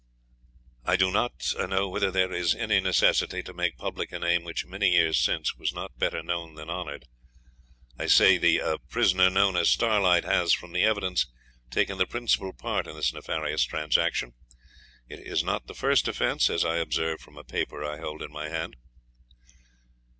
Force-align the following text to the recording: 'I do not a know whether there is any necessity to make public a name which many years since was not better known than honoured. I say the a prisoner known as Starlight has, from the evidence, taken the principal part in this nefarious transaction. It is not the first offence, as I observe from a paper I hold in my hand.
'I 0.83 0.95
do 0.95 1.11
not 1.11 1.31
a 1.59 1.67
know 1.67 1.87
whether 1.87 2.09
there 2.09 2.33
is 2.33 2.55
any 2.55 2.79
necessity 2.79 3.43
to 3.43 3.53
make 3.53 3.77
public 3.77 4.11
a 4.11 4.17
name 4.17 4.43
which 4.43 4.65
many 4.65 4.89
years 4.93 5.19
since 5.19 5.53
was 5.55 5.73
not 5.75 5.99
better 5.99 6.23
known 6.23 6.55
than 6.55 6.71
honoured. 6.71 7.05
I 7.99 8.07
say 8.07 8.39
the 8.39 8.57
a 8.57 8.77
prisoner 8.79 9.29
known 9.29 9.55
as 9.55 9.69
Starlight 9.69 10.23
has, 10.23 10.53
from 10.53 10.71
the 10.73 10.81
evidence, 10.81 11.27
taken 11.69 11.99
the 11.99 12.07
principal 12.07 12.51
part 12.51 12.87
in 12.87 12.95
this 12.95 13.13
nefarious 13.13 13.63
transaction. 13.63 14.33
It 15.07 15.19
is 15.19 15.43
not 15.43 15.67
the 15.67 15.75
first 15.75 16.07
offence, 16.07 16.49
as 16.49 16.65
I 16.65 16.77
observe 16.77 17.21
from 17.21 17.37
a 17.37 17.43
paper 17.43 17.83
I 17.85 17.99
hold 17.99 18.23
in 18.23 18.31
my 18.31 18.49
hand. 18.49 18.77